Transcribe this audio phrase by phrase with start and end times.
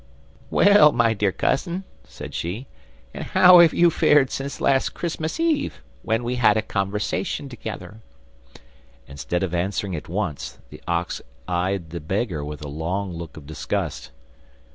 [0.49, 2.65] 'Well, my dear cousin,' said she,
[3.13, 8.01] 'and how have you fared since last Christmas Eve, when we had a conversation together?'
[9.07, 13.45] Instead of answering at once, the ox eyed the beggar with a long look of
[13.45, 14.09] disgust.